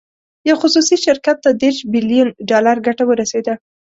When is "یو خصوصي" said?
0.47-0.95